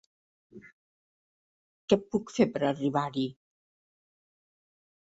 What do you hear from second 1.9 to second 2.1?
Què